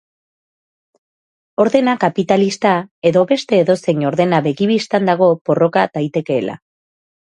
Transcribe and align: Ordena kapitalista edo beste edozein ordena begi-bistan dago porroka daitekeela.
Ordena 1.65 1.95
kapitalista 2.05 2.73
edo 3.11 3.25
beste 3.35 3.63
edozein 3.67 4.03
ordena 4.15 4.43
begi-bistan 4.51 5.09
dago 5.15 5.33
porroka 5.49 5.89
daitekeela. 5.97 6.63